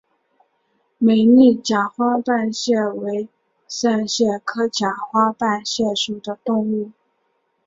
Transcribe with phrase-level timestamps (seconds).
[0.97, 3.29] 美丽假花瓣蟹为
[3.67, 6.89] 扇蟹科假花瓣蟹属的动物。